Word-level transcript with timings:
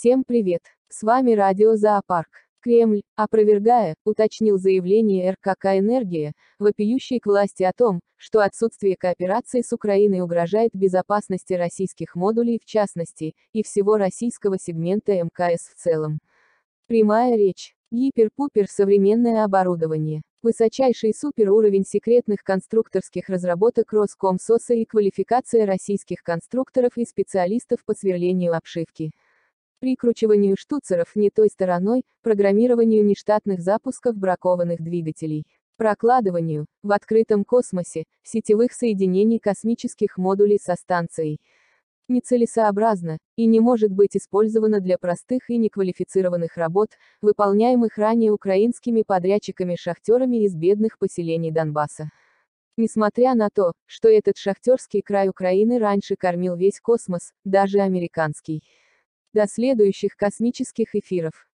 Всем 0.00 0.22
привет! 0.22 0.60
С 0.88 1.02
вами 1.02 1.32
радио 1.32 1.74
«Зоопарк». 1.74 2.28
Кремль, 2.60 3.02
опровергая, 3.16 3.96
уточнил 4.04 4.56
заявление 4.56 5.32
РКК 5.32 5.76
«Энергия», 5.76 6.34
вопиющей 6.60 7.18
к 7.18 7.26
власти 7.26 7.64
о 7.64 7.72
том, 7.76 7.98
что 8.14 8.38
отсутствие 8.44 8.94
кооперации 8.96 9.60
с 9.60 9.72
Украиной 9.72 10.20
угрожает 10.20 10.70
безопасности 10.72 11.54
российских 11.54 12.14
модулей 12.14 12.60
в 12.62 12.64
частности, 12.64 13.34
и 13.52 13.64
всего 13.64 13.96
российского 13.96 14.56
сегмента 14.56 15.20
МКС 15.20 15.66
в 15.66 15.74
целом. 15.74 16.20
Прямая 16.86 17.36
речь. 17.36 17.74
Гипер-пупер 17.90 18.68
современное 18.68 19.42
оборудование. 19.42 20.22
Высочайший 20.44 21.12
суперуровень 21.12 21.84
секретных 21.84 22.44
конструкторских 22.44 23.28
разработок 23.28 23.92
Роскомсоса 23.92 24.74
и 24.74 24.84
квалификация 24.84 25.66
российских 25.66 26.22
конструкторов 26.22 26.96
и 26.96 27.04
специалистов 27.04 27.84
по 27.84 27.94
сверлению 27.94 28.56
обшивки 28.56 29.10
прикручиванию 29.80 30.56
штуцеров 30.58 31.14
не 31.14 31.30
той 31.30 31.48
стороной, 31.48 32.04
программированию 32.22 33.04
нештатных 33.04 33.60
запусков 33.60 34.16
бракованных 34.16 34.80
двигателей, 34.80 35.44
прокладыванию, 35.76 36.66
в 36.82 36.92
открытом 36.92 37.44
космосе, 37.44 38.04
сетевых 38.22 38.72
соединений 38.72 39.38
космических 39.38 40.18
модулей 40.18 40.58
со 40.60 40.74
станцией. 40.74 41.38
Нецелесообразно, 42.08 43.18
и 43.36 43.44
не 43.46 43.60
может 43.60 43.92
быть 43.92 44.16
использовано 44.16 44.80
для 44.80 44.96
простых 44.96 45.50
и 45.50 45.58
неквалифицированных 45.58 46.56
работ, 46.56 46.88
выполняемых 47.20 47.98
ранее 47.98 48.32
украинскими 48.32 49.02
подрядчиками-шахтерами 49.06 50.44
из 50.44 50.54
бедных 50.54 50.98
поселений 50.98 51.50
Донбасса. 51.50 52.10
Несмотря 52.78 53.34
на 53.34 53.50
то, 53.50 53.72
что 53.86 54.08
этот 54.08 54.36
шахтерский 54.38 55.02
край 55.02 55.28
Украины 55.28 55.78
раньше 55.78 56.16
кормил 56.16 56.56
весь 56.56 56.80
космос, 56.80 57.32
даже 57.44 57.80
американский. 57.80 58.62
До 59.34 59.46
следующих 59.46 60.16
космических 60.16 60.94
эфиров. 60.94 61.47